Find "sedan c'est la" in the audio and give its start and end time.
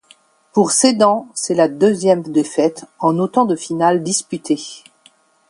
0.71-1.67